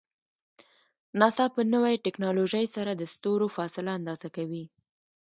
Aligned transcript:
ناسا 1.19 1.45
په 1.55 1.61
نوی 1.73 1.95
ټکنالوژۍ 2.05 2.65
سره 2.75 2.91
د 2.95 3.01
ستورو 3.13 3.47
فاصله 3.55 3.91
اندازه 3.99 4.27
کوي. 4.35 4.63